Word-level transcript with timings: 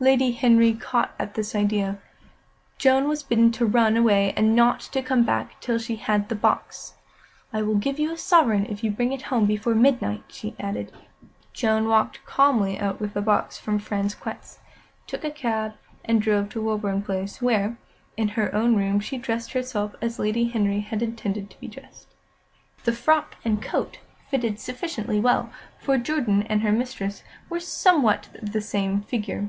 Lady 0.00 0.32
Henry 0.32 0.74
caught 0.74 1.14
at 1.18 1.32
this 1.32 1.54
idea. 1.54 1.96
Joan 2.76 3.08
was 3.08 3.22
bidden 3.22 3.50
to 3.52 3.64
run 3.64 3.96
away 3.96 4.34
and 4.36 4.54
not 4.54 4.80
to 4.80 5.00
come 5.00 5.24
back 5.24 5.58
till 5.62 5.78
she 5.78 5.96
had 5.96 6.28
the 6.28 6.34
box. 6.34 6.92
"I 7.54 7.62
will 7.62 7.76
give 7.76 7.98
you 7.98 8.12
a 8.12 8.18
sovereign 8.18 8.66
if 8.66 8.84
you 8.84 8.90
bring 8.90 9.12
it 9.12 9.22
home 9.32 9.46
before 9.46 9.74
midnight," 9.74 10.24
she 10.28 10.54
added. 10.60 10.92
Joan 11.54 11.88
walked 11.88 12.22
calmly 12.26 12.78
out 12.78 13.00
with 13.00 13.14
the 13.14 13.22
box 13.22 13.56
from 13.56 13.78
Frasquet's, 13.78 14.58
took 15.06 15.24
a 15.24 15.30
cab, 15.30 15.72
and 16.04 16.20
drove 16.20 16.50
to 16.50 16.60
Woburn 16.60 17.00
Place, 17.00 17.40
where, 17.40 17.78
in 18.14 18.30
her 18.36 18.54
own 18.54 18.76
room, 18.76 19.00
she 19.00 19.16
dressed 19.16 19.52
herself 19.54 19.94
as 20.02 20.18
Lady 20.18 20.48
Henry 20.48 20.80
had 20.80 21.00
intended 21.02 21.48
to 21.48 21.60
be 21.60 21.68
dressed. 21.68 22.08
The 22.84 22.92
frock 22.92 23.36
and 23.42 23.62
coat 23.62 24.00
fitted 24.28 24.60
sufficiently 24.60 25.18
well, 25.18 25.50
for 25.80 25.96
Jordan 25.96 26.42
and 26.42 26.60
her 26.60 26.72
mistress 26.72 27.22
were 27.48 27.60
somewhat 27.60 28.28
of 28.42 28.52
the 28.52 28.60
same 28.60 29.00
figure. 29.00 29.48